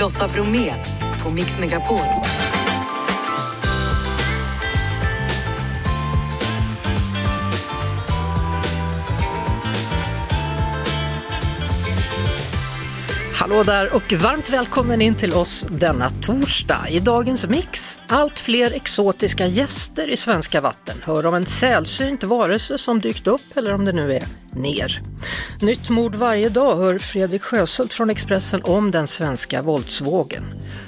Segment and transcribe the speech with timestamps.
[0.00, 0.74] Lotta Bromé
[1.22, 1.98] på Mix Megapol.
[13.34, 16.86] Hallå där och varmt välkommen in till oss denna torsdag.
[16.88, 20.96] I dagens mix, allt fler exotiska gäster i svenska vatten.
[21.02, 25.02] Hör om en sällsynt varelse som dykt upp eller om det nu är ner.
[25.60, 30.44] Nytt mord varje dag hör Fredrik Sjöshult från Expressen om den svenska våldsvågen.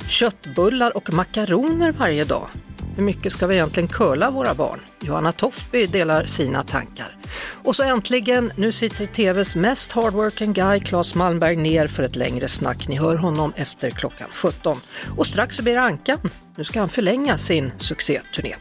[0.09, 2.49] Köttbullar och makaroner varje dag.
[2.97, 4.81] Hur mycket ska vi egentligen curla våra barn?
[5.01, 7.17] Johanna Toftby delar sina tankar.
[7.65, 12.49] Och så äntligen, nu sitter TVs mest hardworking guy, Claes Malmberg, ner för ett längre
[12.49, 12.89] snack.
[12.89, 14.81] Ni hör honom efter klockan 17.
[15.17, 16.19] Och strax så blir det Ankan.
[16.57, 18.57] Nu ska han förlänga sin succéturné.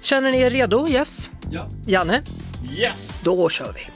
[0.00, 1.30] Känner ni er redo, Jeff?
[1.50, 1.68] Ja.
[1.86, 2.22] Janne?
[2.70, 3.20] Yes!
[3.24, 3.90] Då kör vi!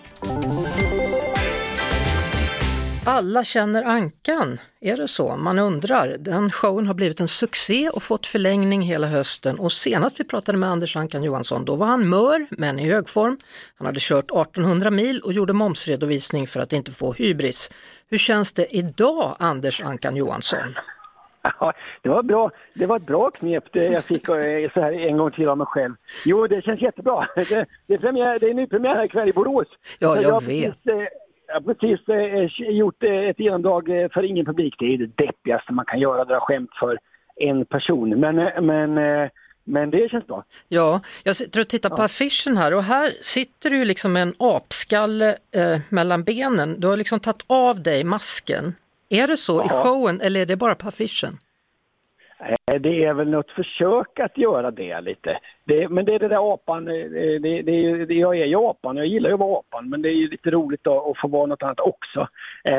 [3.07, 5.37] Alla känner Ankan, är det så?
[5.37, 6.17] Man undrar.
[6.19, 10.59] Den showen har blivit en succé och fått förlängning hela hösten och senast vi pratade
[10.59, 13.39] med Anders Ankan Johansson då var han mör men i hög form.
[13.79, 17.71] Han hade kört 1800 mil och gjorde momsredovisning för att inte få hybris.
[18.11, 20.75] Hur känns det idag Anders Ankan Johansson?
[21.43, 22.51] Ja, det var bra.
[22.75, 25.59] Det var ett bra knep det jag fick eh, så här en gång till av
[25.59, 25.95] mig själv.
[26.25, 27.29] Jo, det känns jättebra.
[27.37, 29.69] Det, det är, premiär, det är nypremiär här ikväll i Borås.
[29.99, 30.85] Ja, jag har vet.
[30.85, 31.09] Precis,
[31.53, 34.75] jag har precis eh, gjort eh, ett genomdrag eh, för ingen publik.
[34.79, 36.99] Det är det deppigaste man kan göra, dra skämt för
[37.37, 38.21] en person.
[38.21, 39.29] Men, eh, men, eh,
[39.65, 40.45] men det känns bra.
[40.69, 44.23] Ja, jag sitter och tittar på affischen här och här sitter du ju liksom med
[44.23, 46.81] en apskalle eh, mellan benen.
[46.81, 48.75] Du har liksom tagit av dig masken.
[49.09, 49.83] Är det så i Ja.
[49.83, 51.39] showen eller är det bara på affischen?
[52.41, 55.39] Eh, det är väl något försök att göra det lite.
[55.65, 56.95] Det, men det är det där apan, eh,
[57.41, 60.09] det, det, det, jag är ju apan, jag gillar ju att vara apan, men det
[60.09, 62.21] är ju lite roligt att få vara något annat också.
[62.65, 62.75] Eh,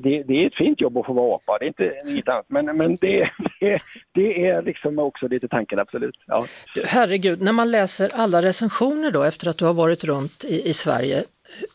[0.00, 2.46] det, det, är ett fint jobb att få vara apa, det är inte inget annat,
[2.48, 3.30] men, men det,
[3.60, 3.78] det,
[4.12, 6.16] det är liksom också lite tanken, absolut.
[6.26, 6.44] Ja.
[6.86, 10.74] Herregud, när man läser alla recensioner då efter att du har varit runt i, i
[10.74, 11.24] Sverige,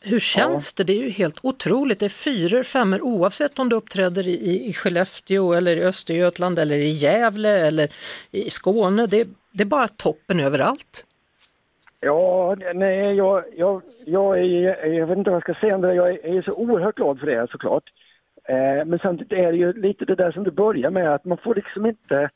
[0.01, 0.83] hur känns det?
[0.83, 1.99] Det är ju helt otroligt.
[1.99, 6.75] Det är fyror, femmor oavsett om du uppträder i, i, Skellefteå eller i Östergötland eller
[6.75, 7.89] i Gävle eller
[8.31, 9.07] i Skåne.
[9.07, 11.05] Det, det är bara toppen överallt.
[11.99, 15.93] Ja, nej, jag, jag, jag, är, jag vet inte vad jag ska säga om det.
[15.93, 17.83] Jag är, är så oerhört glad för det såklart.
[18.49, 21.37] Eh, men samtidigt är det ju lite det där som du börjar med att man
[21.37, 22.29] får liksom inte,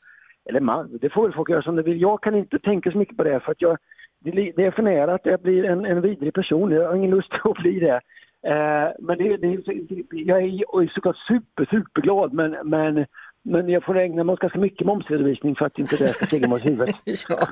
[0.44, 2.00] eller man, det får väl folk göra som de vill.
[2.00, 3.78] Jag kan inte tänka så mycket på det för att jag,
[4.22, 6.70] det, är det är för nära att jag blir en, en vidrig person.
[6.70, 8.00] Jag har ingen lust att bli det.
[8.46, 9.58] Eh, men det, det,
[10.10, 13.06] jag är såklart super, superglad men, men,
[13.42, 16.48] men jag får ägna mig åt ganska mycket momsredovisning för att inte det ska stiga
[16.48, 16.96] mig åt huvudet.
[17.28, 17.48] Ja,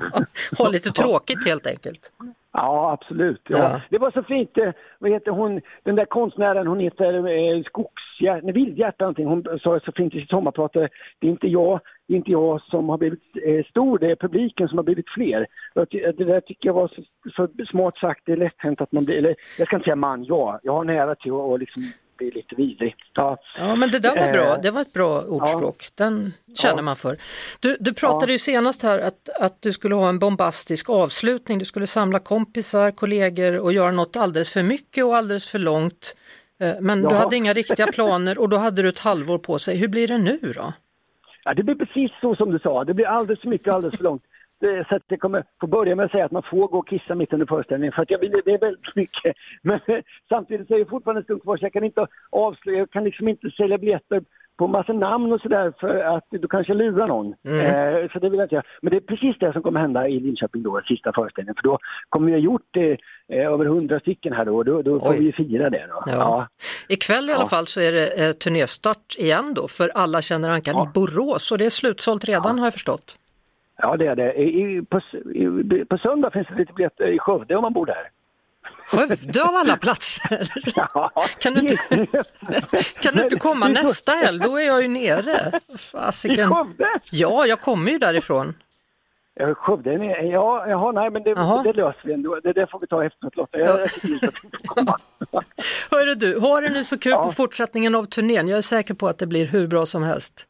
[0.57, 2.11] ha lite tråkigt helt enkelt.
[2.53, 3.41] Ja, absolut.
[3.47, 3.57] Ja.
[3.57, 3.81] Ja.
[3.89, 4.57] Det var så fint.
[4.57, 9.25] eh, Vad heter hon, den där konstnären, hon heter eh, Skogshjärta, nej, Vildhjärta någonting.
[9.27, 10.73] Hon sa så fint i sitt sommarprat.
[10.73, 14.15] Det är inte jag, det är inte jag som har blivit eh, stor, det är
[14.15, 15.47] publiken som har blivit fler.
[15.73, 17.01] Jag Det där tycker jag var så,
[17.35, 18.21] så smart sagt.
[18.25, 20.59] Det är lätt hänt att man blir, eller jag ska inte säga man, ja.
[20.63, 21.59] Jag har nära till att och
[22.25, 22.95] liksom bli lite vidrig.
[23.13, 23.37] Ja.
[23.57, 24.57] Ja, men det där var Eh, bra.
[24.57, 25.87] Det var ett bra ordspråk.
[25.95, 26.81] Den känner Ja.
[26.81, 27.17] man för.
[27.59, 31.57] Du, du pratade ju senast här att, att du skulle ha en bombastisk avslutning.
[31.59, 36.15] Du skulle samla kompisar, kollegor och göra något alldeles för mycket och alldeles för långt.
[36.61, 37.15] Eh, Men du Ja.
[37.15, 39.77] hade inga riktiga planer och då hade du ett halvår på sig.
[39.77, 40.73] Hur blir det nu då?
[41.43, 42.83] Ja, det blir precis så som du sa.
[42.83, 44.23] Det blir alldeles för mycket och alldeles för långt.
[44.61, 46.87] Det, så att jag kommer få börja med att säga att man får gå och
[46.87, 49.35] kissa mitt under föreställningen för att jag vill, det är väldigt mycket.
[49.61, 49.97] Men eh,
[50.29, 53.03] samtidigt så är det fortfarande en stund kvar så jag kan inte avslöja, jag kan
[53.03, 54.21] liksom inte sälja biljetter
[54.57, 57.25] på massa namn och sådär för att då kanske jag lurar någon.
[57.27, 58.65] Eh, så det vill jag inte göra.
[58.81, 61.55] Men det är precis det som kommer hända i Linköping då, sista föreställningen.
[61.55, 61.77] För då
[62.09, 62.83] kommer vi ha gjort eh,
[63.37, 65.17] eh, över hundra stycken här då och då, då får Oj.
[65.19, 66.01] vi ju fira det då.
[66.11, 66.47] Ja.
[66.89, 67.47] Ikväll i alla Ja.
[67.47, 70.83] fall så är det eh, turnéstart igen då för Alla känner Ankan Ja.
[70.83, 73.17] i Borås och det är slutsålt redan har jag förstått.
[73.81, 74.33] Ja, det är det.
[74.33, 74.99] I, i, på,
[75.33, 78.09] i, på söndag finns det lite biljetter i Skövde om man bor där.
[78.85, 80.41] Skövde av alla platser!
[80.75, 81.11] Ja.
[81.39, 81.77] Kan du inte,
[83.01, 84.39] kan du inte komma Det nästa helg?
[84.39, 85.59] Då är jag ju nere.
[85.67, 86.49] I Fasiken.
[86.55, 86.87] Skövde?
[87.11, 88.53] Ja, jag kommer ju därifrån.
[89.55, 89.93] Skövde?
[90.23, 92.39] Ja, jaha, nej men det, det löser vi ändå.
[92.43, 93.57] Det där får vi ta efteråt Lotta.
[93.59, 93.79] Jag,
[94.75, 94.97] Ja.
[95.31, 95.43] jag.
[95.91, 97.23] Hörru du, har det nu så kul Ja.
[97.25, 98.47] på fortsättningen av turnén.
[98.47, 100.45] Jag är säker på att det blir hur bra som helst.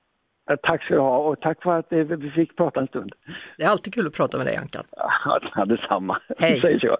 [0.51, 3.11] Ja, Tack ska du ha och tack för att eh, vi fick prata en stund.
[3.57, 4.83] Det är alltid kul att prata med dig Ankan.
[5.55, 6.21] Ja, detsamma.
[6.39, 6.61] Hej.
[6.61, 6.97] Säger så.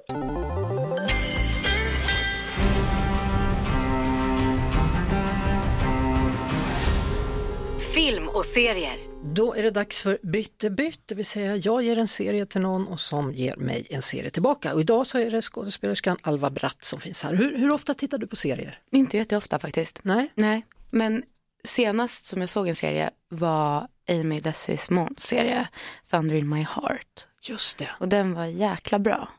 [7.96, 8.98] Film och serier.
[9.24, 12.62] Då är det dags för bytte bytt, det vill säga jag ger en serie till
[12.62, 14.74] någon och som ger mig en serie tillbaka.
[14.74, 17.36] Och idag så är det skådespelerskan Alva Bratt som finns här.
[17.36, 18.78] Hur, hur ofta tittar du på serier?
[18.92, 20.00] Inte jätteofta faktiskt.
[20.04, 20.32] Nej?
[20.36, 21.24] Nej, men
[21.64, 25.68] senast som jag såg en serie var Amy Desimons serie
[26.12, 27.28] Thunder in my heart.
[27.42, 27.90] Just det.
[28.00, 29.30] Och den var jäkla bra.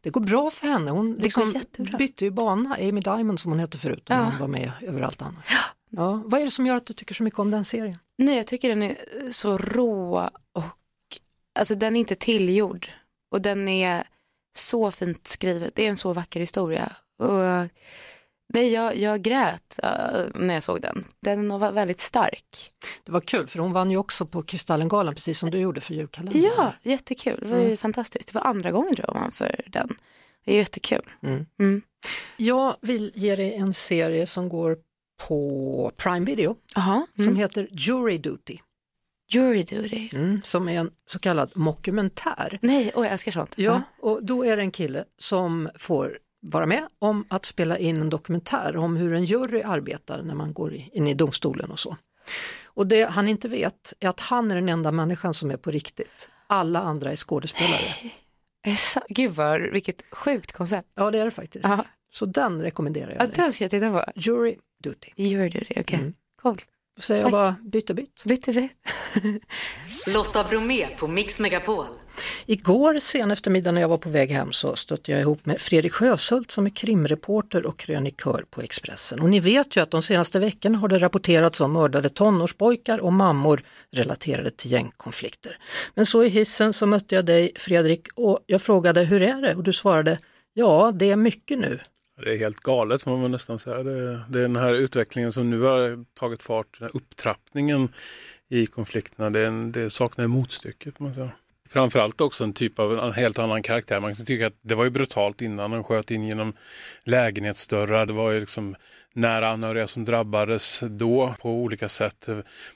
[0.00, 0.90] Det går bra för henne.
[0.90, 1.52] Hon liksom
[1.98, 4.22] bytte ju bana, Amy Diamond som hon hette förut, och Ja.
[4.24, 5.46] hon var med överallt annars.
[5.90, 6.22] Ja.
[6.24, 7.98] Vad är det som gör att du tycker så mycket om den serien?
[8.18, 8.96] Nej, jag tycker den är
[9.30, 10.64] så rå och
[11.58, 12.88] alltså den är inte tillgjord.
[13.30, 14.04] Och den är
[14.56, 15.74] så fint skrivet.
[15.74, 16.92] Det är en så vacker historia.
[17.18, 17.68] Och,
[18.54, 19.90] nej, jag, jag grät eh,
[20.34, 21.04] när jag såg den.
[21.20, 22.70] Den var väldigt stark.
[23.04, 25.94] Det var kul för hon vann ju också på Kristallengalan precis som du gjorde för
[25.94, 26.42] julkalendern.
[26.56, 27.38] Ja, jättekul.
[27.42, 28.28] Det var ju fantastiskt.
[28.32, 29.96] Det var andra gången tror jag man för den.
[30.44, 31.02] Det är jättekul.
[31.22, 31.46] Mm.
[31.58, 31.82] Mm.
[32.36, 34.76] Jag vill ge dig en serie som går
[35.26, 37.06] på Prime Video Jaha.
[37.16, 37.36] som Mm.
[37.36, 38.58] heter Jury Duty,
[39.32, 40.08] Jury duty.
[40.12, 42.58] mm, som är en så kallad mockumentär.
[42.62, 43.54] Nej, oj, jag älskar sånt.
[43.56, 47.96] Ja, och då är det en kille som får vara med om att spela in
[48.00, 51.96] en dokumentär om hur en jury arbetar när man går in i domstolen och så.
[52.64, 55.70] Och det han inte vet är att han är den enda människan som är på
[55.70, 56.28] riktigt.
[56.46, 57.80] Alla andra är skådespelare.
[58.66, 58.78] Är?
[59.14, 60.88] Gud vad, vilket sjukt koncept.
[60.94, 61.68] Ja det är det faktiskt.
[61.68, 61.84] Ja.
[62.12, 63.36] Så den rekommenderar Ja, jag dig.
[63.36, 64.04] den ska jag titta på.
[64.14, 65.10] Jury Duty.
[65.16, 65.98] Jury duty, okej.
[65.98, 66.14] Mm.
[66.42, 66.60] Cool.
[66.96, 67.32] Då säger jag Tack.
[67.32, 68.24] bara bytte bytt.
[68.24, 68.68] Bytte vi?
[70.14, 71.86] Lotta Bromé på Mix Megapol.
[72.46, 75.92] Igår sen eftermiddag när jag var på väg hem så stötte jag ihop med Fredrik
[75.92, 79.20] Sjöshult som är krimreporter och krönikör på Expressen.
[79.20, 83.12] Och ni vet ju att de senaste veckorna har det rapporterats om mördade tonårspojkar och
[83.12, 85.58] mammor relaterade till gängkonflikter.
[85.94, 89.54] Men så i hissen så mötte jag dig Fredrik och jag frågade hur är det?
[89.54, 90.18] Och du svarade
[90.54, 91.78] ja, det är mycket nu.
[92.22, 93.82] Det är helt galet får man nästan säga.
[93.82, 97.88] Det, det är den här utvecklingen som nu har tagit fart, den här upptrappningen
[98.48, 101.30] i konflikterna, det, är en, det saknar motstycke får man säga.
[101.74, 104.00] Framförallt också en typ av en helt annan karaktär.
[104.00, 106.52] Man kan tycka att det var ju brutalt innan, de sköt in genom
[107.04, 108.06] lägenhetsdörrar.
[108.06, 108.76] Det var ju liksom
[109.14, 112.28] nära anhöriga som drabbades då på olika sätt.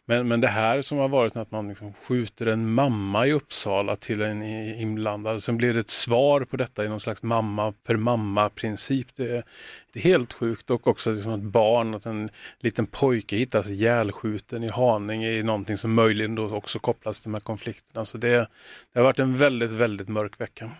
[0.04, 3.96] Men, men det här som har varit att man liksom skjuter en mamma i Uppsala
[3.96, 5.42] till en inblandad.
[5.42, 9.06] Sen blir det ett svar på detta i någon slags mamma för mamma-princip.
[9.16, 9.44] Det, är-
[9.92, 12.28] det är helt sjukt och också liksom att barn, att en
[12.60, 17.34] liten pojke hittas ihjälskjuten i Haninge i någonting som möjligen då också kopplas till de
[17.34, 18.04] här konflikterna.
[18.04, 18.28] Så det,
[18.92, 20.70] det har varit en väldigt, väldigt mörk vecka.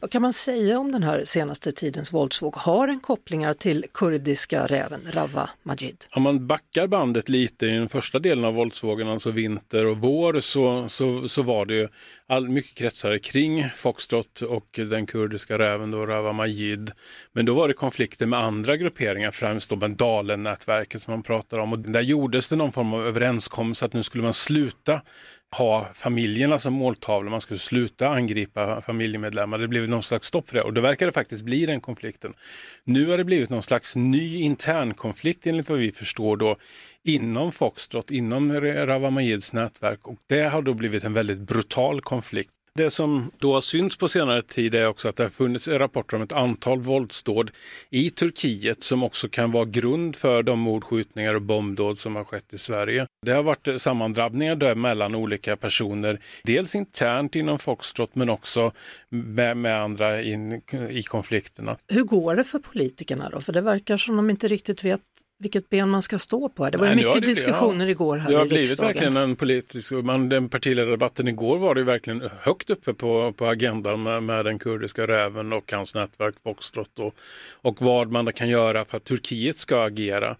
[0.00, 2.54] Vad kan man säga om den här senaste tidens våldsvåg?
[2.56, 6.04] Har den kopplingar till kurdiska räven Rawa Majid?
[6.10, 10.40] Om man backar bandet lite i den första delen av våldsvågen, alltså vinter och vår,
[10.40, 11.88] så, så, så var det ju
[12.26, 16.90] all, mycket kretsare kring Foxtrot och den kurdiska räven då, Rawa Majid.
[17.32, 21.72] Men då var det konflikter med andra grupperingar, främst då Dalen-nätverket som man pratar om.
[21.72, 25.00] Och där gjordes det någon form av överenskommelse att nu skulle man sluta
[25.50, 29.58] ha familjerna som måltavla, man skulle sluta angripa familjemedlemmar.
[29.58, 32.34] Det blev någon slags stopp för det och då verkar det faktiskt bli den konflikten.
[32.84, 36.56] Nu har det blivit någon slags ny internkonflikt enligt vad vi förstår då
[37.04, 42.52] inom Foxtrot, inom Rawa Majids nätverk och det har då blivit en väldigt brutal konflikt.
[42.76, 46.16] Det som då har synts på senare tid är också att det har funnits rapporter
[46.16, 47.50] om ett antal våldsdåd
[47.90, 52.54] i Turkiet som också kan vara grund för de mordskjutningar och bombdåd som har skett
[52.54, 53.06] i Sverige.
[53.26, 58.72] Det har varit sammandrabbningar där mellan olika personer, dels internt inom Foxtrot men också
[59.08, 61.76] med, med andra in, i konflikterna.
[61.88, 63.40] Hur går det för politikerna då?
[63.40, 65.00] För det verkar som de inte riktigt vet
[65.38, 66.70] vilket ben man ska stå på.
[66.70, 68.86] Det var Nej, mycket det- diskussioner igår här Det har i blivit riksdagen.
[68.94, 74.02] verkligen en politisk, man, den partiledardebatten igår var det verkligen högt uppe på, på agendan
[74.02, 77.14] med, med den kurdiska räven och hans nätverk Foxtrot och,
[77.62, 80.36] och vad man kan göra för att Turkiet ska agera.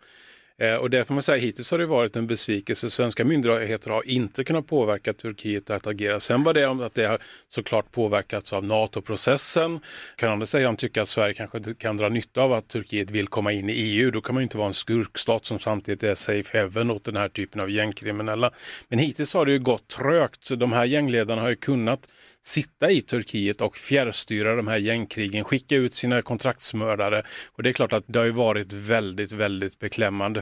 [0.58, 2.90] Eh, och det får man säga, hittills har det varit en besvikelse.
[2.90, 6.20] Svenska myndigheter har inte kunnat påverka Turkiet att agera.
[6.20, 9.80] Sen var det om att det har såklart påverkats av NATO-processen.
[10.16, 13.52] Kan andra sidan tycka att Sverige kanske kan dra nytta av att Turkiet vill komma
[13.52, 14.10] in i EU.
[14.10, 17.16] Då kan man ju inte vara en skurkstat som samtidigt är safe heaven åt den
[17.16, 18.50] här typen av gängkriminella.
[18.88, 20.48] Men hittills har det ju gått trögt.
[20.58, 22.08] De här gängledarna har ju kunnat
[22.46, 27.22] sitta i Turkiet och fjärrstyra de här gängkrigen, skicka ut sina kontraktsmördare.
[27.52, 30.40] Och det är klart att det har ju varit väldigt, väldigt beklämmande.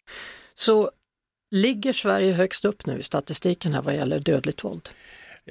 [0.54, 0.90] Så
[1.50, 4.88] ligger Sverige högst upp nu i statistiken här vad gäller dödligt våld?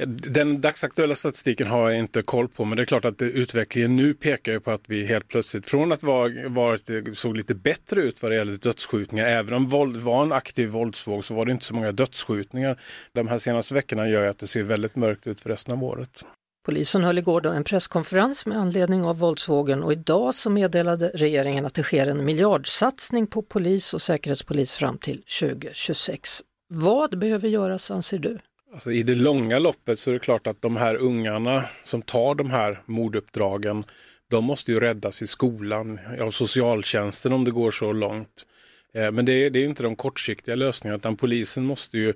[0.05, 4.13] Den dagsaktuella statistiken har jag inte koll på, men det är klart att utvecklingen nu
[4.13, 8.21] pekar på att vi helt plötsligt, från att vara, varit, det såg lite bättre ut
[8.21, 11.65] vad det gäller dödsskjutningar, även om våld var en aktiv våldsvåg så var det inte
[11.65, 12.81] så många dödsskjutningar.
[13.11, 16.25] De här senaste veckorna gör att det ser väldigt mörkt ut för resten av året.
[16.65, 21.65] Polisen höll igår då en presskonferens med anledning av våldsvågen och idag så meddelade regeringen
[21.65, 26.41] att det sker en miljardsatsning på polis och säkerhetspolis fram till 2026.
[26.67, 28.39] Vad behöver göras anser du?
[28.73, 32.35] Alltså, I det långa loppet så är det klart att de här ungarna som tar
[32.35, 33.83] de här morduppdragen,
[34.29, 38.47] de måste ju räddas i skolan, av socialtjänsten om det går så långt.
[38.93, 42.13] Eh, men det är, det är inte de kortsiktiga lösningarna utan polisen måste ju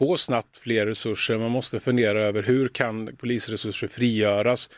[0.00, 1.38] få snabbt fler resurser.
[1.38, 4.70] Man måste fundera över hur kan polisresurser frigöras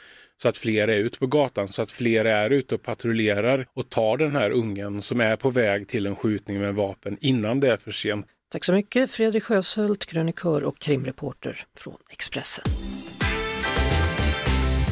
[0.42, 3.88] så att fler är ute på gatan, så att fler är ute och patrullerar och
[3.88, 7.72] tar den här ungen som är på väg till en skjutning med vapen innan det
[7.72, 8.26] är för sent.
[8.52, 12.64] Tack så mycket Fredrik Sjöshult, krönikör och krimreporter från Expressen.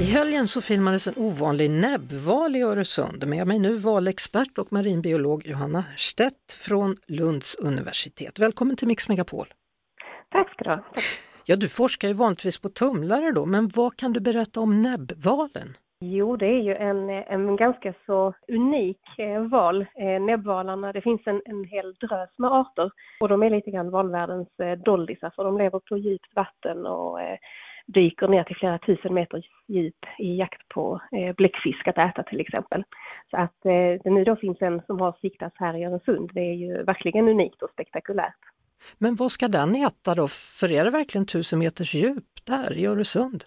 [0.01, 3.27] I helgen så filmades en ovanlig näbbval i Öresund.
[3.27, 8.39] Med mig nu valexpert och marinbiolog Johanna Stett från Lunds universitet.
[8.39, 9.47] Välkommen till Mix Megapol.
[10.31, 10.81] Tack ska du ha.
[11.45, 15.77] Ja, du forskar ju vanligtvis på tumlare då, men vad kan du berätta om näbbvalen?
[16.01, 20.93] Jo, det är ju en, en ganska så unik eh, val, eh, näbbvalarna.
[20.93, 24.79] Det finns en, en hel drös med arter och de är lite grann valvärldens eh,
[24.79, 27.19] doldisar för de lever på djupt vatten och
[27.95, 32.41] dyker ner till flera tusen meter djup i jakt på eh, bläckfisk att äta till
[32.41, 32.85] exempel.
[33.31, 36.41] Så att eh, det nu då finns en som har siktats här i Öresund, det
[36.41, 38.50] är ju verkligen unikt och spektakulärt.
[38.99, 40.29] Men vad ska den äta då?
[40.29, 43.45] För är det verkligen tusen meters djup där i Öresund?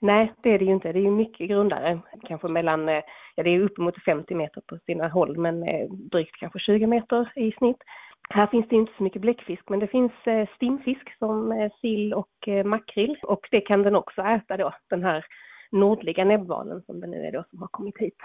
[0.00, 0.92] Nej, det är det ju inte.
[0.92, 2.00] Det är ju mycket grundare.
[2.28, 3.02] Kanske mellan, eh,
[3.34, 7.32] ja det är uppemot 50 meter på sina håll, men eh, drygt kanske 20 meter
[7.36, 7.76] i snitt.
[8.30, 12.48] Här finns det inte så mycket bläckfisk, men det finns eh, stimfisk som sill och
[12.64, 15.24] makrill och det kan den också äta då, den här
[15.70, 18.16] nordliga näbbvalen som det nu är då som har kommit hit.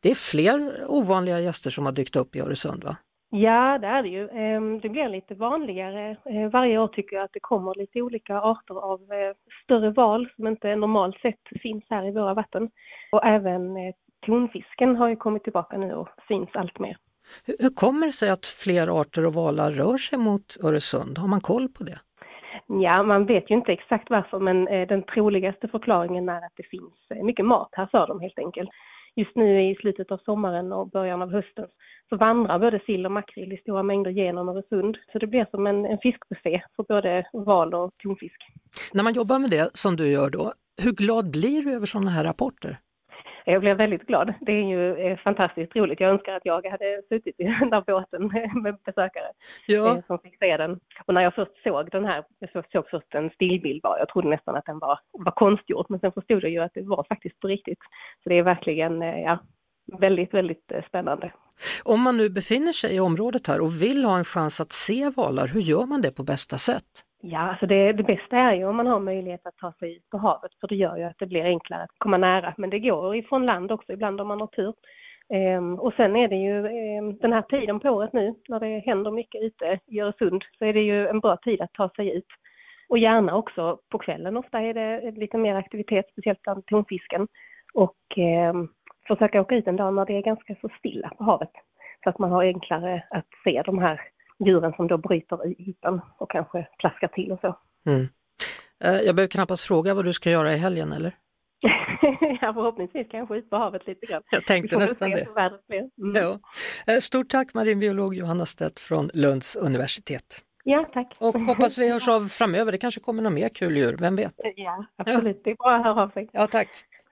[0.00, 2.96] Det är fler ovanliga gäster som har dykt upp i Öresund va?
[3.30, 4.28] Ja, det är det ju.
[4.28, 6.16] Ehm, det blir lite vanligare.
[6.24, 10.28] Eh, varje år tycker jag att det kommer lite olika arter av eh, större val
[10.36, 12.70] som inte normalt sett finns här i våra vatten.
[13.12, 13.94] Och även eh,
[14.26, 16.96] tonfisken har ju kommit tillbaka nu och syns allt mer.
[17.58, 21.18] Hur kommer det sig att fler arter och valar rör sig mot Öresund?
[21.18, 21.98] Har man koll på det?
[22.66, 27.24] Ja, man vet ju inte exakt varför men den troligaste förklaringen är att det finns
[27.24, 28.70] mycket mat här för dem helt enkelt
[29.16, 31.66] just nu i slutet av sommaren och början av hösten
[32.08, 34.96] så vandrar både sill och makrill i stora mängder genom Öresund.
[35.12, 38.42] Så det blir som en, en fiskbuffé för både val och tonfisk.
[38.92, 42.10] När man jobbar med det som du gör då, hur glad blir du över sådana
[42.10, 42.78] här rapporter?
[43.48, 44.34] Jag blev väldigt glad.
[44.40, 46.00] Det är ju eh, fantastiskt roligt.
[46.00, 48.26] Jag önskar att jag hade suttit i den där båten
[48.62, 49.30] med besökare
[49.66, 49.96] ja.
[49.96, 50.80] Eh, som fick se den.
[51.06, 54.28] Och när jag först såg den här, jag såg först en stillbild bara, jag trodde
[54.28, 57.40] nästan att den var, var konstgjord, men sen förstod jag ju att det var faktiskt
[57.40, 57.78] på riktigt.
[58.22, 59.38] Så det är verkligen, eh, ja,
[59.98, 61.32] väldigt, väldigt spännande.
[61.84, 65.10] Om man nu befinner sig i området här och vill ha en chans att se
[65.16, 66.90] valar, hur gör man det på bästa sätt?
[67.20, 70.10] Ja, alltså det, det bästa är ju om man har möjlighet att ta sig ut
[70.10, 72.54] på havet för det gör ju att det blir enklare att komma nära.
[72.56, 74.74] Men det går ifrån land också ibland om man har tur.
[75.28, 78.78] Ehm, och sen är det ju ehm, den här tiden på året nu när det
[78.78, 82.16] händer mycket ute i Öresund så är det ju en bra tid att ta sig
[82.16, 82.26] ut.
[82.88, 84.36] Och gärna också på kvällen.
[84.36, 87.28] Ofta är det lite mer aktivitet, speciellt bland tonfisken.
[87.74, 88.68] Och ehm,
[89.08, 91.50] försöka åka ut en dag när det är ganska så stilla på havet.
[92.04, 94.00] Så att man har enklare att se de här
[94.46, 97.58] djuren som då bryter i ytan och kanske plaskar till och så.
[97.86, 98.08] Mm.
[98.84, 101.12] Eh, jag behöver knappast fråga vad du ska göra i helgen eller?
[102.40, 104.22] ja, förhoppningsvis kanske ut på havet lite grann.
[104.30, 105.26] Jag tänkte nästan det.
[106.02, 106.14] Mm.
[106.14, 106.38] Ja.
[106.86, 110.42] Eh, stort tack marinbiolog Johanna Stedt från Lunds universitet.
[110.64, 111.16] Ja, tack.
[111.18, 112.72] Och hoppas vi hörs av framöver.
[112.72, 114.34] Det kanske kommer något mer kul djur, vem vet?
[114.56, 115.36] Ja, absolut.
[115.36, 115.40] Ja.
[115.44, 116.28] Det är bra att höra av sig.
[116.32, 116.68] Ja, tack.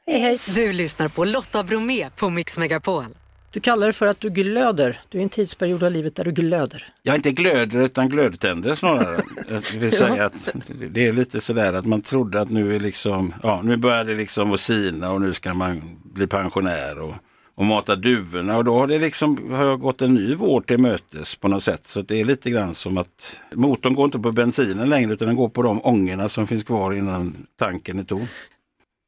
[0.07, 0.39] Hej, hej.
[0.55, 3.05] Du lyssnar på Lotta Bromé på Mix Megapol.
[3.51, 5.01] Du kallar det för att du glöder.
[5.09, 6.93] Du är i en tidsperiod av livet där du glöder.
[7.03, 9.23] Jag inte glöder utan glödtänder snarare.
[9.49, 10.49] Jag vill säga att
[10.91, 14.15] det är lite sådär att man trodde att nu är liksom, ja nu börjar det
[14.15, 17.15] liksom att sina och nu ska man bli pensionär och,
[17.55, 20.79] och mata duvorna och då har det liksom, har jag gått en ny vår till
[20.79, 21.85] mötes på något sätt.
[21.85, 25.37] Så det är lite grann som att motorn går inte på bensinen längre utan den
[25.37, 28.27] går på de ångorna som finns kvar innan tanken är tom.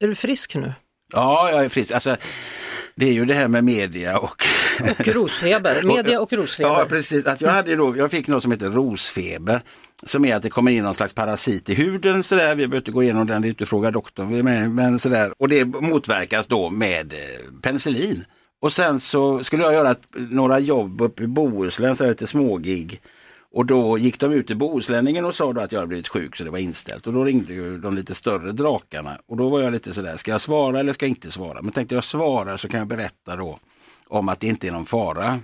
[0.01, 0.73] Är du frisk nu?
[1.13, 1.93] Ja, jag är frisk.
[1.93, 2.17] Alltså,
[2.95, 4.45] det är ju det här med media och...
[4.81, 6.71] Och rosfeber, media och rosfeber.
[6.71, 7.27] Ja, precis.
[7.27, 9.61] Att jag, hade då, jag fick något som heter rosfeber.
[10.03, 12.23] Som är att det kommer in någon slags parasit i huden.
[12.23, 12.49] Sådär.
[12.49, 14.45] Vi behöver inte gå igenom den, det är inte fråga doktorn.
[14.45, 15.33] Med, men sådär.
[15.39, 18.25] Och det motverkas då med eh, penicillin.
[18.61, 23.01] Och sen så skulle jag göra några jobb uppe i Bohuslän, så lite smågig.
[23.57, 26.37] Och då gick de ut till Bohuslänningen och sa då att jag hade blivit sjuk
[26.37, 27.07] så det var inställt.
[27.07, 29.19] Och då ringde ju de lite större drakarna.
[29.27, 31.63] Och då var jag lite sådär, ska jag svara eller ska jag inte svara?
[31.63, 33.59] Men tänkte jag svarar så kan jag berätta då
[34.07, 35.41] om att det inte är någon fara.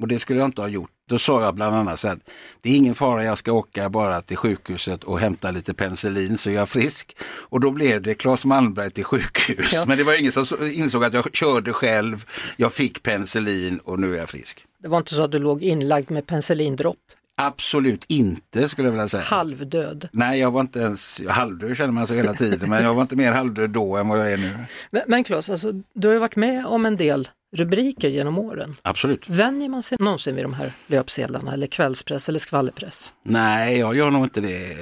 [0.00, 0.90] Och det skulle jag inte ha gjort.
[1.08, 2.18] Då sa jag bland annat så att
[2.60, 6.50] det är ingen fara, jag ska åka bara till sjukhuset och hämta lite penicillin så
[6.50, 7.16] jag är frisk.
[7.24, 9.72] Och då blev det Claes Malmberg till sjukhus.
[9.72, 9.84] Ja.
[9.86, 12.24] Men det var ingen som insåg att jag körde själv,
[12.56, 14.66] jag fick penicillin och nu är jag frisk.
[14.82, 16.98] Det var inte så att du låg inlagd med penicillindropp?
[17.36, 19.22] Absolut inte skulle jag vilja säga.
[19.22, 20.08] Halvdöd?
[20.12, 23.16] Nej, jag var inte ens, halvdöd känner man sig hela tiden, men jag var inte
[23.16, 24.50] mer halvdöd då än vad jag är nu.
[24.90, 28.74] Men, men Claes, alltså, du har ju varit med om en del rubriker genom åren.
[28.82, 29.28] Absolut.
[29.28, 33.14] Vänjer man sig någonsin vid de här löpsedlarna eller kvällspress eller skvallerpress?
[33.22, 34.76] Nej, jag gör nog inte det.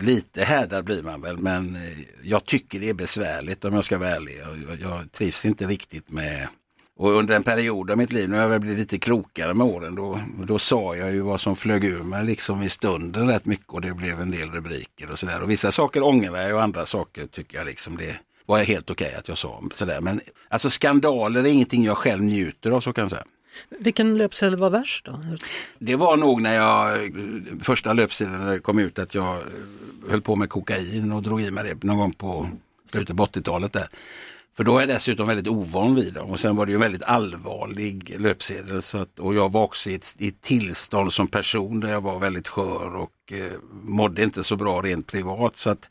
[0.00, 1.80] Lite härdad blir man väl, men eh,
[2.22, 4.40] jag tycker det är besvärligt om jag ska vara ärlig.
[4.40, 6.48] Jag, jag, jag trivs inte riktigt med
[7.02, 9.66] och under en period av mitt liv, nu har jag väl blivit lite klokare med
[9.66, 13.46] åren, då, då sa jag ju vad som flög ur mig liksom i stunden rätt
[13.46, 15.42] mycket och det blev en del rubriker och sådär.
[15.42, 18.16] Och vissa saker ångrar jag och andra saker tycker jag liksom det
[18.46, 19.62] var helt okej okay att jag sa.
[19.74, 20.00] Sådär.
[20.00, 23.24] Men alltså skandaler är ingenting jag själv njuter av så kan jag säga.
[23.68, 25.20] Vilken löpsedel var värst då?
[25.78, 26.98] Det var nog när jag,
[27.62, 29.42] första löpsedeln kom ut att jag
[30.08, 32.48] höll på med kokain och drog i mig det någon gång på
[32.90, 33.88] slutet på 80-talet där.
[34.56, 36.80] För då är jag dessutom väldigt ovan vid dem och sen var det ju en
[36.80, 38.82] väldigt allvarlig löpsedel.
[38.82, 42.00] Så att, och jag var också i ett, i ett tillstånd som person där jag
[42.00, 45.56] var väldigt skör och eh, mådde inte så bra rent privat.
[45.56, 45.90] Så att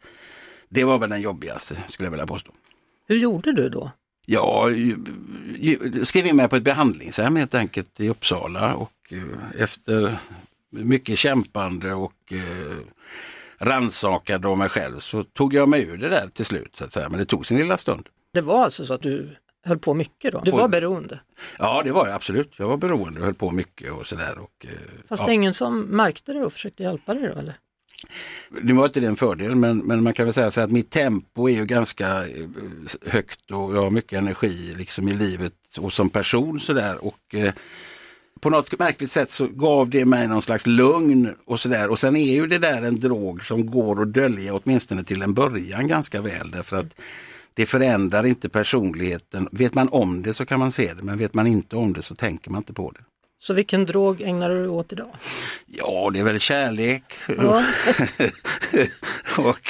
[0.70, 2.52] det var väl den jobbigaste skulle jag vilja påstå.
[3.08, 3.92] Hur gjorde du då?
[4.26, 4.70] Ja,
[6.04, 10.18] skrev in mig på ett behandlingshem helt enkelt i Uppsala och eh, efter
[10.70, 12.78] mycket kämpande och eh,
[13.58, 16.76] rannsakade av mig själv så tog jag mig ur det där till slut.
[16.76, 17.10] Så att säga.
[17.10, 18.10] Men det tog sin lilla stund.
[18.34, 19.36] Det var alltså så att du
[19.66, 20.42] höll på mycket då?
[20.46, 21.20] Du var beroende?
[21.60, 22.54] Ja det var jag absolut.
[22.58, 24.38] Jag var beroende och höll på mycket och sådär.
[24.38, 24.70] Och, eh,
[25.10, 25.26] Fast ja.
[25.26, 27.56] det är ingen som märkte det och försökte hjälpa dig då eller?
[28.62, 30.90] Nu var inte det en fördel men, men man kan väl säga så att mitt
[30.90, 32.46] tempo är ju ganska eh,
[33.06, 37.06] högt och jag har mycket energi liksom i livet och som person sådär.
[37.06, 37.54] Och, eh,
[38.40, 41.90] på något märkligt sätt så gav det mig någon slags lugn och sådär.
[41.90, 45.34] Och sen är ju det där en drog som går att dölja åtminstone till en
[45.34, 46.96] början ganska väl därför att
[47.54, 49.50] det förändrar inte personligheten.
[49.52, 52.02] Vet man om det så kan man se det, men vet man inte om det
[52.02, 53.04] så tänker man inte på det.
[53.40, 55.16] Så vilken drog ägnar du dig åt idag?
[55.66, 57.04] Ja, det är väl kärlek.
[57.38, 57.64] Ja.
[59.38, 59.62] och,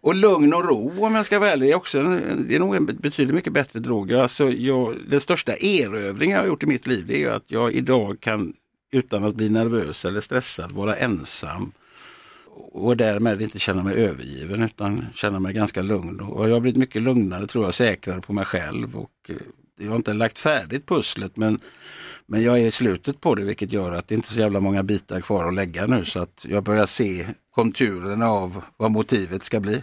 [0.00, 1.76] och lugn och ro om jag ska vara ärlig.
[1.76, 2.02] Också,
[2.48, 4.12] det är nog en betydligt mycket bättre drog.
[4.12, 7.72] Alltså, jag, den största erövringen jag har gjort i mitt liv det är att jag
[7.72, 8.52] idag kan
[8.92, 11.72] utan att bli nervös eller stressad vara ensam
[12.72, 16.20] och därmed inte känna mig övergiven utan känna mig ganska lugn.
[16.20, 18.96] Och jag har blivit mycket lugnare, tror jag, säkrare på mig själv.
[18.96, 19.36] Och eh,
[19.80, 21.60] jag har inte lagt färdigt pusslet men,
[22.26, 24.60] men jag är i slutet på det vilket gör att det inte är så jävla
[24.60, 29.42] många bitar kvar att lägga nu så att jag börjar se konturerna av vad motivet
[29.42, 29.82] ska bli.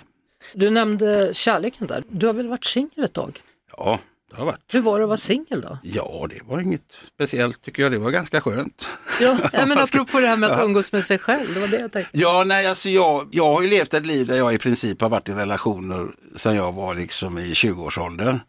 [0.53, 2.03] Du nämnde kärleken där.
[2.10, 3.41] Du har väl varit singel ett tag?
[3.77, 3.99] Ja,
[4.30, 4.74] det har varit.
[4.74, 5.78] Hur var det att vara singel då?
[5.84, 7.92] Ja, det var inget speciellt tycker jag.
[7.92, 8.89] Det var ganska skönt.
[9.22, 11.92] Ja, men apropå det här med att umgås med sig själv, det var det jag
[11.92, 12.18] tänkte.
[12.18, 15.10] Ja, nej, alltså jag, jag har ju levt ett liv där jag i princip har
[15.10, 18.39] varit i relationer sedan jag var liksom i 20-årsåldern.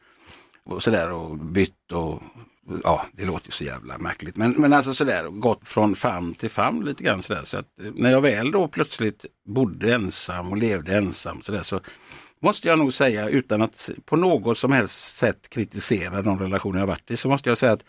[0.64, 2.22] Och sådär och bytt och
[2.84, 4.36] ja, det låter ju så jävla märkligt.
[4.36, 7.44] Men, men alltså sådär, gått från famn till famn lite grann sådär.
[7.44, 11.80] Så att när jag väl då plötsligt bodde ensam och levde ensam sådär så
[12.42, 16.86] måste jag nog säga utan att på något som helst sätt kritisera de relationer jag
[16.86, 17.84] varit i så måste jag säga att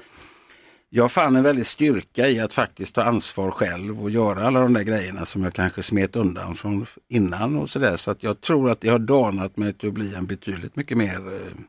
[0.93, 4.73] jag fann en väldig styrka i att faktiskt ta ansvar själv och göra alla de
[4.73, 7.95] där grejerna som jag kanske smet undan från innan och sådär.
[7.95, 10.97] Så att jag tror att det har danat mig till att bli en betydligt mycket
[10.97, 11.61] mer eh,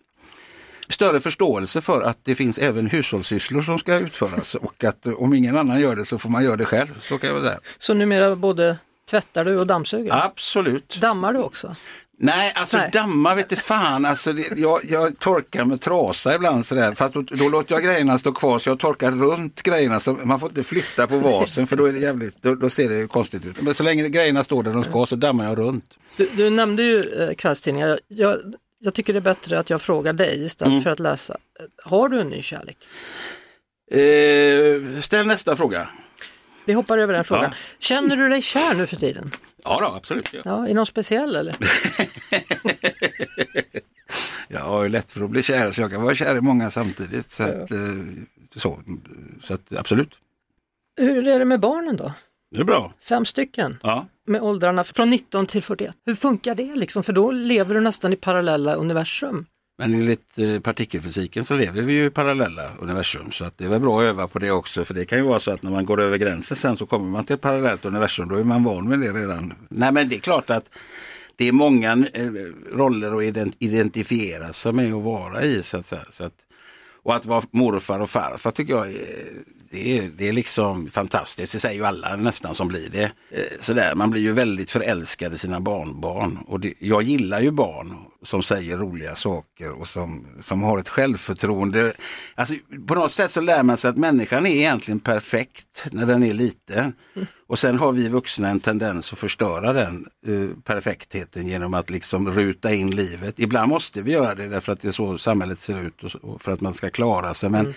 [0.88, 5.56] större förståelse för att det finns även hushållssysslor som ska utföras och att om ingen
[5.56, 7.00] annan gör det så får man göra det själv.
[7.00, 7.58] Så kan jag säga.
[7.78, 8.78] Så numera både
[9.10, 10.24] tvättar du och dammsuger?
[10.24, 10.98] Absolut.
[11.00, 11.76] Dammar du också?
[12.24, 12.90] Nej, alltså Nej.
[12.92, 14.04] damma vet fan.
[14.04, 16.94] Alltså, det, jag, jag torkar med trasa ibland sådär.
[16.94, 20.00] Fast då, då, låter jag grejerna stå kvar så jag torkar runt grejerna.
[20.00, 22.88] Så man får inte flytta på vasen för då är det jävligt, då, då ser
[22.88, 23.62] det konstigt ut.
[23.62, 25.98] Men så länge grejerna står där de ska så dammar jag runt.
[26.16, 28.00] Du, du nämnde ju eh, kvällstidningar.
[28.08, 28.38] Jag,
[28.78, 30.82] jag tycker det är bättre att jag frågar dig istället mm.
[30.82, 31.36] för att läsa.
[31.84, 32.76] Har du en ny kärlek?
[33.90, 35.88] Eh, ställ nästa fråga.
[36.64, 37.44] Vi hoppar över den frågan.
[37.44, 37.56] Ja.
[37.78, 39.30] Känner du dig kär nu för tiden?
[39.64, 40.28] Ja, då, absolut.
[40.32, 40.40] Ja.
[40.44, 41.56] Ja, I någon speciell eller?
[44.48, 47.30] jag har lätt för att bli kär så jag kan vara kär i många samtidigt.
[47.30, 47.76] Så, att, ja.
[47.76, 47.82] Eh,
[48.56, 48.82] så,
[49.42, 50.10] så att, absolut.
[50.96, 52.12] Hur är det med barnen då?
[52.54, 52.92] Det är bra.
[53.00, 53.78] Fem stycken?
[53.82, 54.06] Ja.
[54.26, 55.96] Med åldrarna från 19 till 41.
[56.06, 57.02] Hur funkar det liksom?
[57.02, 59.46] För då lever du nästan i parallella universum.
[59.78, 63.68] Men enligt eh, partikelfysiken så lever vi ju i parallella universum så att det är
[63.68, 65.70] väl bra att öva på det också för det kan ju vara så att när
[65.70, 68.64] man går över gränsen sen så kommer man till ett parallellt universum, då är man
[68.64, 69.54] van vid det redan.
[69.68, 70.70] Nej men det är klart att
[71.36, 72.30] det är många eh,
[72.72, 76.04] roller att identifiera sig med och vara i så att säga.
[76.10, 76.34] Så att,
[77.02, 78.96] och att vara morfar och farfar tycker jag är,
[79.70, 83.12] det är, det är liksom fantastiskt, det säger ju alla nästan som blir det.
[83.60, 86.38] Sådär, man blir ju väldigt förälskad i sina barnbarn.
[86.46, 90.88] Och det, jag gillar ju barn som säger roliga saker och som, som har ett
[90.88, 91.92] självförtroende.
[92.34, 92.54] Alltså,
[92.86, 96.32] på något sätt så lär man sig att människan är egentligen perfekt när den är
[96.32, 96.92] liten.
[97.46, 102.30] Och sen har vi vuxna en tendens att förstöra den uh, perfektheten genom att liksom
[102.30, 103.40] ruta in livet.
[103.40, 106.42] Ibland måste vi göra det därför att det är så samhället ser ut och, och
[106.42, 107.50] för att man ska klara sig.
[107.50, 107.74] Men mm.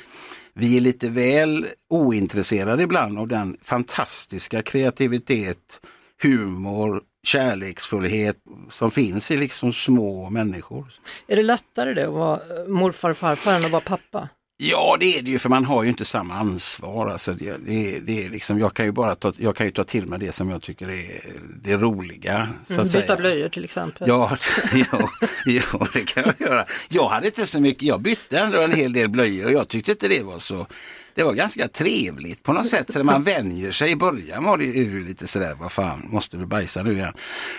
[0.54, 5.82] vi är lite väl ointresserade ibland av den fantastiska kreativitet,
[6.22, 8.38] humor, kärleksfullhet
[8.70, 10.88] som finns i liksom små människor.
[11.28, 14.30] Är det lättare det att vara morfar och farfar än att vara pappa?
[14.58, 17.08] Ja det är det ju för man har ju inte samma ansvar.
[17.08, 19.84] Alltså det, det, det är liksom, jag kan ju bara ta, jag kan ju ta
[19.84, 21.22] till mig det som jag tycker är
[21.64, 22.48] det roliga.
[22.68, 24.08] Så mm, byta blöjor till exempel.
[24.08, 24.38] Ja,
[24.74, 25.10] ja,
[25.46, 26.66] ja, det kan jag göra.
[26.90, 29.92] Jag hade inte så mycket, jag bytte ändå en hel del blöjor och jag tyckte
[29.92, 30.68] inte det var så
[31.16, 32.94] det var ganska trevligt på något sätt.
[32.94, 33.92] Så man vänjer sig.
[33.92, 37.14] I början var det ju lite sådär, vad fan, måste du bajsa nu igen?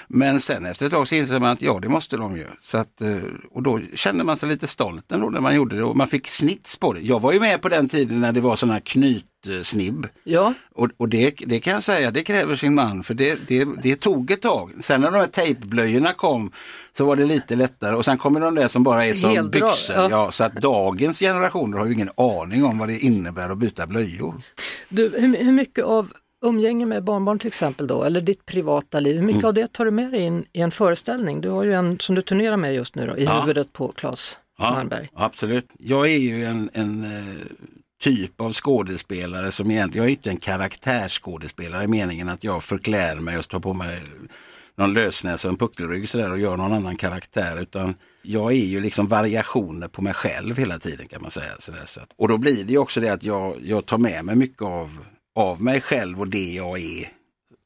[0.09, 2.47] Men sen efter ett tag så inser man att ja, det måste de ju.
[2.63, 3.17] Så att, eh,
[3.51, 6.29] och då kände man sig lite stolt ändå när man gjorde det och man fick
[6.29, 7.01] snitts på det.
[7.01, 9.25] Jag var ju med på den tiden när det var sådana knyt
[9.63, 10.07] snibb.
[10.25, 10.55] Ja.
[10.75, 14.01] Och, och det, det, kan jag säga, det kräver sin man för det, det, det
[14.01, 14.73] tog ett tag.
[14.81, 16.51] Sen när de här tejpblöjorna kom
[16.97, 19.51] så var det lite lättare och sen kommer de där som bara är som Helt
[19.51, 19.97] byxor.
[19.97, 20.11] Ja.
[20.11, 20.31] ja.
[20.31, 24.35] så att dagens generationer har ju ingen aning om vad det innebär att byta blöjor.
[24.89, 26.13] Du, hur, hur mycket av
[26.45, 29.49] umgänge med barnbarn till exempel då, eller ditt privata liv, hur mycket mm.
[29.49, 31.41] av det tar du med dig in, i en föreställning?
[31.41, 33.41] Du har ju en som du turnerar med just nu då, i ja.
[33.41, 35.11] huvudet på Claes ja, Malmberg.
[35.15, 35.69] Absolut.
[35.79, 37.47] Jag är ju en, en eh,
[38.01, 43.17] typ av skådespelare som egentligen, jag är inte en karaktärsskådespelare i meningen att jag förklär
[43.17, 44.01] mig och tar på mig
[44.77, 48.81] någon lösnäsa och en puckelrygg sådär och gör någon annan karaktär utan jag är ju
[48.81, 51.53] liksom variationer på mig själv hela tiden kan man säga.
[51.59, 54.37] Sådär, så att, och då blir det också det att jag, jag tar med mig
[54.37, 55.05] mycket av,
[55.35, 57.09] av mig själv och det jag är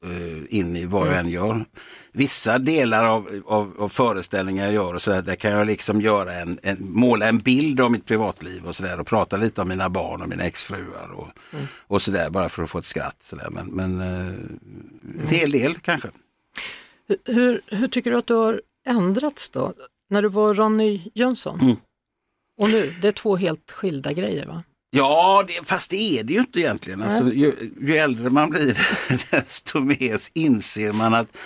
[0.05, 1.65] uh, in i vad jag än gör.
[2.13, 6.01] Vissa delar av, av, av föreställningar jag gör och så där, där kan jag liksom
[6.01, 9.69] göra en, en, måla en bild av mitt privatliv och sådär och prata lite om
[9.69, 11.67] mina barn och mina exfruar och, mm.
[11.87, 13.17] och sådär bara för att få ett skratt.
[13.19, 13.49] Så där.
[13.49, 14.33] Men, men uh,
[15.19, 16.09] en hel del kanske.
[17.25, 19.73] Hur, hur tycker du att du har ändrats då?
[20.09, 21.75] När du var Ronny Jönsson mm.
[22.61, 24.63] och nu, det är två helt skilda grejer va?
[24.93, 27.01] Ja, det, fast det är det ju inte egentligen.
[27.01, 28.77] Alltså, ju, ju äldre man blir
[29.31, 31.37] desto mer inser man att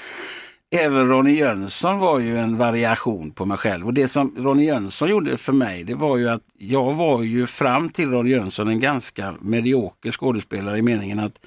[0.71, 3.85] även Ronny Jönsson var ju en variation på mig själv.
[3.85, 7.47] Och det som Ronny Jönsson gjorde för mig, det var ju att jag var ju
[7.47, 11.39] fram till Ronny Jönsson en ganska medioker skådespelare i meningen att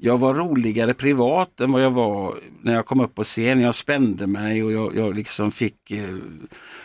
[0.00, 3.60] jag var roligare privat än vad jag var när jag kom upp på scen.
[3.60, 6.16] Jag spände mig och jag, jag liksom fick eh,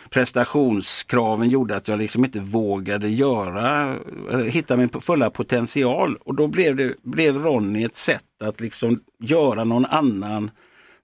[0.09, 3.95] prestationskraven gjorde att jag liksom inte vågade göra,
[4.31, 6.17] eh, hitta min fulla potential.
[6.25, 10.51] Och då blev, det, blev Ronny ett sätt att liksom göra någon annan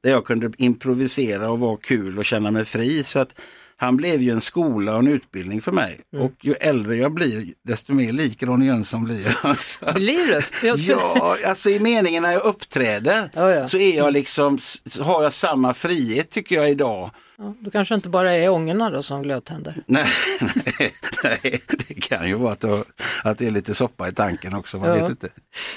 [0.01, 3.03] där jag kunde improvisera och vara kul och känna mig fri.
[3.03, 3.39] Så att
[3.81, 5.99] han blev ju en skola och en utbildning för mig.
[6.13, 6.25] Mm.
[6.25, 9.35] Och ju äldre jag blir, desto mer lik Ronny Jönsson blir jag.
[9.49, 9.93] Alltså.
[9.95, 10.81] Blir du?
[10.81, 13.67] Ja, alltså i meningen när jag uppträder oh, ja.
[13.67, 14.57] så är jag liksom,
[14.99, 17.11] har jag samma frihet tycker jag idag.
[17.37, 19.83] Ja, du kanske inte bara är ångorna då som glödtänder?
[19.85, 20.05] Nej,
[20.79, 22.65] nej, nej, det kan ju vara att,
[23.23, 24.95] att det är lite soppa i tanken också, man ja.
[24.95, 25.29] vet inte.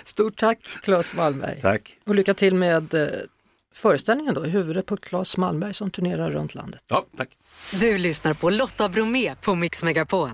[0.05, 1.61] Stort tack Claes Wallberg.
[1.61, 1.97] Tack.
[2.05, 3.09] Och lycka till med eh,
[3.75, 6.81] föreställningen då, i huvudet på Claes Malmberg som turnerar runt landet.
[6.89, 7.29] Ja, tack.
[7.71, 10.31] Du lyssnar på Lotta Bromé på Mix Megapol.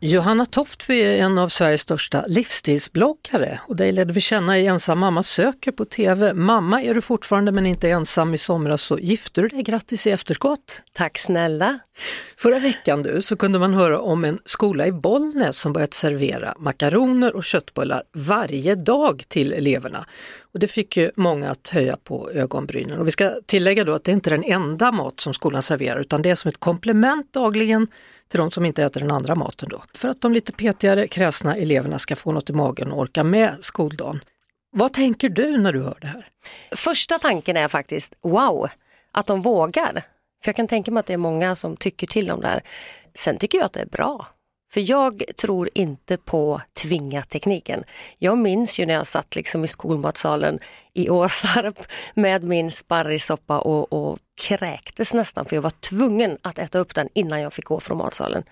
[0.00, 4.98] Johanna Toftby är en av Sveriges största livsstilsbloggare och dig lärde vi känna i Ensam
[4.98, 6.34] mamma söker på TV.
[6.34, 10.10] Mamma är du fortfarande men inte ensam i somras så gifte du dig, grattis i
[10.10, 10.82] efterskott!
[10.92, 11.78] Tack snälla!
[12.36, 16.54] Förra veckan du så kunde man höra om en skola i Bollnäs som börjat servera
[16.58, 20.06] makaroner och köttbullar varje dag till eleverna.
[20.56, 22.98] Och det fick ju många att höja på ögonbrynen.
[22.98, 26.00] Och vi ska tillägga då att det inte är den enda mat som skolan serverar
[26.00, 27.86] utan det är som ett komplement dagligen
[28.28, 29.82] till de som inte äter den andra maten då.
[29.94, 33.56] För att de lite petigare, kräsna eleverna ska få något i magen och orka med
[33.60, 34.20] skoldagen.
[34.70, 36.28] Vad tänker du när du hör det här?
[36.76, 38.68] Första tanken är faktiskt wow,
[39.12, 39.92] att de vågar.
[40.44, 42.62] För jag kan tänka mig att det är många som tycker till om det här.
[43.14, 44.26] Sen tycker jag att det är bra.
[44.72, 47.84] För jag tror inte på tvinga-tekniken.
[48.18, 50.58] Jag minns ju när jag satt liksom i skolmatsalen
[50.92, 51.78] i Åsarp
[52.14, 57.08] med min sparrissoppa och, och kräktes nästan för jag var tvungen att äta upp den
[57.14, 58.42] innan jag fick gå från matsalen.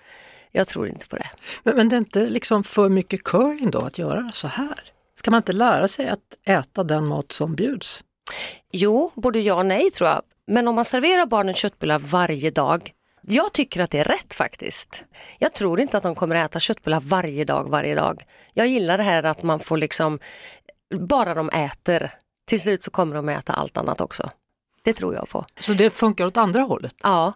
[0.51, 1.29] Jag tror inte på det.
[1.63, 4.79] Men, men det är inte liksom för mycket curling då att göra så här?
[5.15, 8.03] Ska man inte lära sig att äta den mat som bjuds?
[8.71, 10.21] Jo, både ja och nej tror jag.
[10.47, 12.91] Men om man serverar barnen köttbullar varje dag
[13.27, 15.03] jag tycker att det är rätt faktiskt.
[15.39, 18.23] Jag tror inte att de kommer att äta köttbullar varje dag, varje dag.
[18.53, 20.19] Jag gillar det här att man får liksom,
[20.99, 22.11] bara de äter,
[22.47, 24.29] till slut så kommer de att äta allt annat också.
[24.85, 25.45] Det tror jag på.
[25.59, 26.95] Så det funkar åt andra hållet?
[27.03, 27.33] Ja,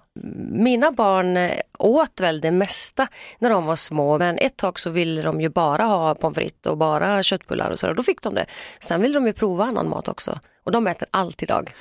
[0.51, 3.07] mina barn eh, åt väl det mesta
[3.39, 6.65] när de var små men ett tag så ville de ju bara ha pommes frites
[6.71, 7.93] och bara köttbullar och så.
[7.93, 8.45] Då fick de det.
[8.79, 11.73] Sen ville de ju prova annan mat också och de äter allt idag.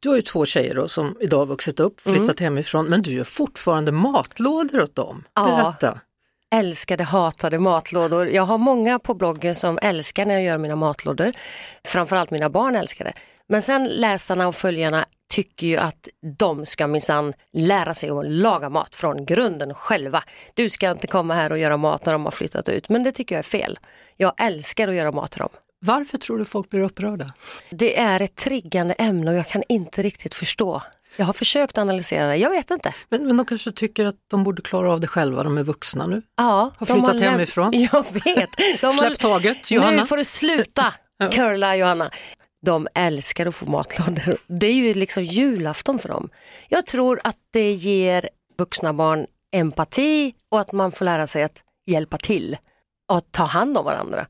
[0.00, 2.52] Du har ju två tjejer då, som idag har vuxit upp, flyttat Mm.
[2.52, 5.24] hemifrån, men du gör fortfarande matlådor åt dem.
[5.34, 5.46] Ja.
[5.80, 6.00] Berätta.
[6.54, 8.28] älskade, hatade matlådor.
[8.28, 11.32] Jag har många på bloggen som älskar när jag gör mina matlådor.
[11.84, 13.12] Framförallt mina barn älskar det.
[13.50, 16.08] Men sen läsarna och följarna tycker ju att
[16.38, 20.24] de ska minsann lära sig att laga mat från grunden själva.
[20.54, 22.88] Du ska inte komma här och göra mat när de har flyttat ut.
[22.88, 23.78] Men det tycker jag är fel.
[24.16, 25.48] Jag älskar att göra mat till dem.
[25.80, 27.26] Varför tror du folk blir upprörda?
[27.70, 30.82] Det är ett triggande ämne och jag kan inte riktigt förstå.
[31.16, 32.94] Jag har försökt analysera det, jag vet inte.
[33.08, 36.06] Men, men de kanske tycker att de borde klara av det själva, de är vuxna
[36.06, 36.22] nu.
[36.36, 37.72] Ja, Har flyttat läm- hemifrån.
[37.92, 38.48] Jag vet.
[38.80, 40.00] De har- Släpp taget, Johanna.
[40.00, 40.94] Nu får du sluta
[41.32, 42.10] curla Johanna.
[42.62, 44.36] De älskar att få matlådor.
[44.46, 46.28] Det är ju liksom julafton för dem.
[46.68, 51.62] Jag tror att det ger vuxna barn empati och att man får lära sig att
[51.86, 52.56] hjälpa till
[53.08, 54.26] och att ta hand om varandra.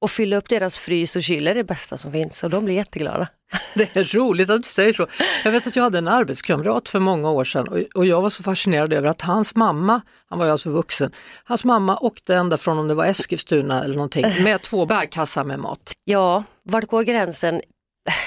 [0.00, 2.74] Och fylla upp deras frys och kyl är det bästa som finns och de blir
[2.74, 3.28] jätteglada.
[3.74, 5.06] Det är roligt att du säger så.
[5.44, 8.42] Jag vet att jag hade en arbetskamrat för många år sedan och, jag var så
[8.42, 11.12] fascinerad över att hans mamma, han var ju alltså vuxen,
[11.44, 15.58] hans mamma åkte ända från om det var Eskilstuna eller någonting med två bärkassar med
[15.58, 15.92] mat.
[16.04, 17.60] Ja, vart går gränsen?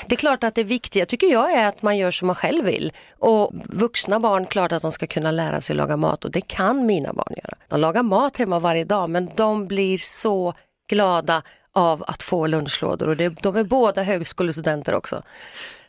[0.07, 2.65] Det är klart att det viktiga tycker jag är att man gör som man själv
[2.65, 2.93] vill.
[3.19, 6.85] Och vuxna barn, klart att de ska kunna lära sig laga mat och det kan
[6.85, 7.57] mina barn göra.
[7.67, 10.53] De lagar mat hemma varje dag men de blir så
[10.89, 15.23] glada av att få lunchlådor och det, de är båda högskolestudenter också.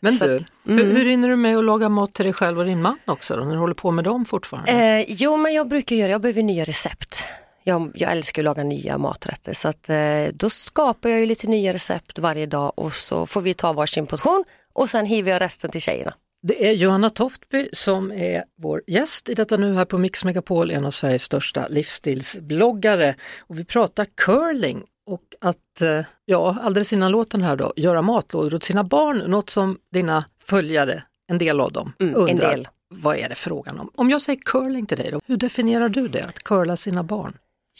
[0.00, 0.86] Men Så du, att- mm.
[0.86, 3.36] hur, hur hinner du med att laga mat till dig själv och din man också
[3.36, 4.72] då, när du håller på med dem fortfarande?
[4.72, 7.22] Eh, jo, men jag brukar göra, jag behöver nya recept.
[7.64, 11.46] Jag, jag älskar att laga nya maträtter så att, eh, då skapar jag ju lite
[11.46, 15.40] nya recept varje dag och så får vi ta varsin portion och sen hiver jag
[15.40, 16.14] resten till tjejerna.
[16.42, 20.70] Det är Johanna Toftby som är vår gäst i detta nu här på Mix Megapol,
[20.70, 23.14] en av Sveriges största livsstilsbloggare.
[23.40, 28.54] Och vi pratar curling och att, eh, ja, alldeles innan låten här då, göra matlådor
[28.54, 32.66] åt sina barn, något som dina följare, en del av dem, Mm, undrar.
[32.94, 33.90] Vad är det frågan om?
[33.94, 37.36] Om jag säger curling till dig då, hur definierar du det, att curla sina barn?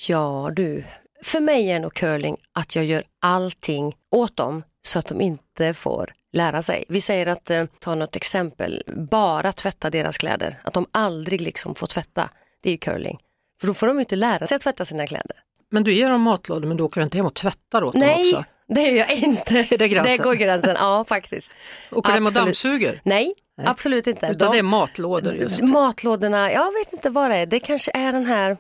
[0.08, 0.84] Ja du,
[1.22, 5.74] för mig är nog curling att jag gör allting åt dem så att de inte
[5.74, 6.84] får lära sig.
[6.88, 11.74] Vi säger att, eh, ta något exempel, bara tvätta deras kläder, att de aldrig liksom
[11.74, 12.30] får tvätta,
[12.62, 13.18] det är curling.
[13.60, 15.36] För då får de inte lära sig att tvätta sina kläder.
[15.70, 18.20] Men du ger dem matlådor men du åker inte hem och tvättar åt dem Nej,
[18.20, 18.44] också?
[18.68, 19.62] det gör jag inte.
[19.78, 20.24] Det gränsen?
[20.24, 21.52] går gränsen, ja faktiskt.
[21.90, 23.00] Du hem och dammsuger?
[23.04, 24.26] Nej, absolut inte.
[24.26, 25.60] Utan De- det är matlådor just.
[25.60, 27.46] Matlådorna, jag vet inte vad det är.
[27.46, 28.56] Det kanske är den här,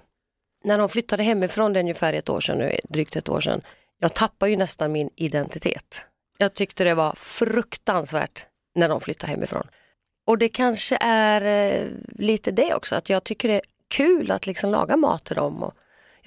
[0.64, 3.60] när de flyttade hemifrån, det är ungefär ett år sedan nu, drygt ett år sedan.
[3.98, 6.04] Jag tappar ju nästan min identitet.
[6.38, 9.66] Jag tyckte det var fruktansvärt när de flyttade hemifrån.
[10.26, 11.86] Och det kanske är eh,
[12.18, 15.62] lite det också, att jag tycker det är kul att liksom laga mat till dem.
[15.62, 15.74] Och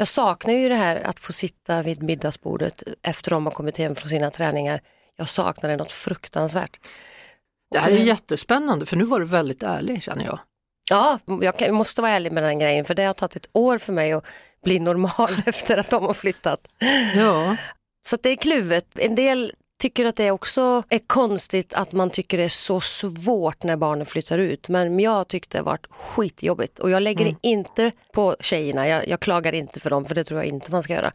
[0.04, 3.96] jag saknar ju det här att få sitta vid middagsbordet efter de har kommit hem
[3.96, 4.82] från sina träningar.
[5.16, 6.80] Jag saknar det något fruktansvärt.
[7.72, 10.39] Det här är jättespännande för nu var du väldigt ärlig känner jag.
[10.89, 13.48] Ja, jag, kan, jag måste vara ärlig med den grejen för det har tagit ett
[13.54, 14.26] år för mig att
[14.63, 16.68] bli normal efter att de har flyttat.
[17.16, 17.56] Ja.
[18.08, 19.00] Så det är kluvet.
[19.00, 23.63] En del tycker att det också är konstigt att man tycker det är så svårt
[23.63, 24.69] när barnen flyttar ut.
[24.69, 28.88] Men jag tyckte det varit skitjobbigt och jag lägger det inte på tjejerna.
[28.88, 31.12] Jag, jag klagar inte för dem för det tror jag inte man ska göra.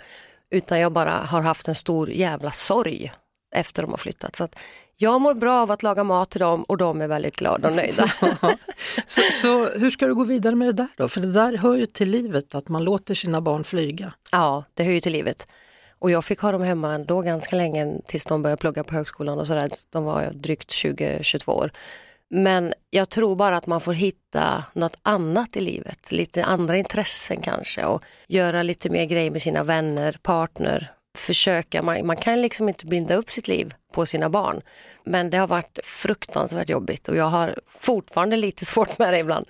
[0.50, 3.12] Utan jag bara har haft en stor jävla sorg
[3.54, 4.36] efter de har flyttat.
[4.36, 4.58] Så att
[4.96, 7.74] jag mår bra av att laga mat till dem och de är väldigt glada och
[7.74, 8.12] nöjda.
[9.06, 11.08] Så, så hur ska du gå vidare med det där då?
[11.08, 14.12] För det där hör ju till livet, att man låter sina barn flyga.
[14.32, 15.46] Ja, det hör ju till livet.
[15.98, 19.38] Och jag fick ha dem hemma då ganska länge tills de började plugga på högskolan
[19.38, 19.70] och sådär.
[19.90, 21.70] De var drygt 20-22 år.
[22.30, 27.40] Men jag tror bara att man får hitta något annat i livet, lite andra intressen
[27.40, 30.92] kanske och göra lite mer grejer med sina vänner, partner.
[31.18, 34.60] Försöka, man, man kan liksom inte binda upp sitt liv på sina barn.
[35.04, 39.46] Men det har varit fruktansvärt jobbigt och jag har fortfarande lite svårt med det ibland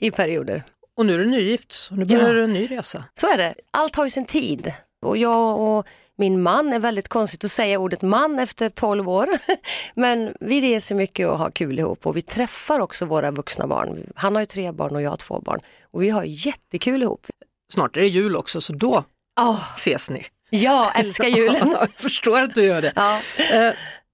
[0.00, 0.62] i perioder.
[0.96, 2.32] Och nu är du nygift, nu börjar Ja.
[2.32, 3.04] du en ny resa.
[3.14, 3.54] Så är det.
[3.70, 4.72] Allt har ju sin tid.
[5.02, 5.86] Och jag och
[6.16, 9.28] min man är väldigt konstigt att säga ordet man efter 12 år.
[9.94, 14.12] Men vi reser mycket och har kul ihop och vi träffar också våra vuxna barn.
[14.16, 15.60] Han har ju tre barn och jag har två barn.
[15.90, 17.26] Och vi har jättekul ihop.
[17.72, 19.04] Snart är det jul också, så då
[19.40, 20.26] Oh, ses ni.
[20.50, 21.70] jag älskar julen.
[21.80, 22.92] jag förstår att du gör det.
[22.96, 23.20] ja.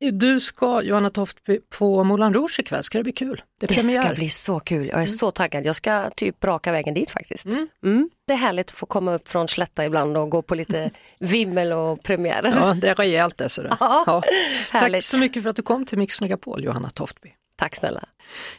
[0.01, 3.43] Du ska, Johanna Toftby, på Moulin Rouge ikväll, ska det bli kul?
[3.61, 5.67] Det, det ska bli så kul, jag är så taggad.
[5.67, 7.47] Jag ska typ raka vägen dit faktiskt.
[7.47, 7.69] Mm.
[7.85, 8.11] Mm.
[8.27, 11.73] Det är härligt att få komma upp från Slätta ibland och gå på lite vimmel
[11.73, 12.55] och premiärer.
[12.61, 13.49] Ja, det är rejält det.
[13.49, 13.77] Sådär.
[13.81, 14.23] Ja, Ja.
[14.71, 17.33] Tack så mycket för att du kom till Mix Megapol, Johanna Toftby.
[17.59, 18.05] Tack snälla.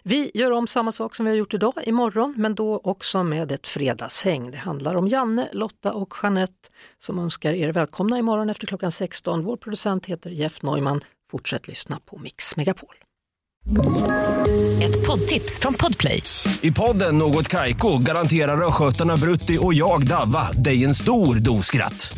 [0.04, 3.52] Vi gör om samma sak som vi har gjort idag imorgon, men då också med
[3.52, 4.52] ett fredagshäng.
[4.52, 9.44] Det handlar om Janne, Lotta och Jeanette som önskar er välkomna imorgon efter klockan 16.
[9.44, 11.04] Vår producent heter Jeff Neumann.
[11.32, 12.96] Fortsätt lyssna på Mix Megapol.
[14.84, 16.24] Ett poddtips från Podplay.
[16.62, 22.18] I podden Något Kaiko garanterar östgötarna Brutti och jag, Davva, dig en stor dos skratt.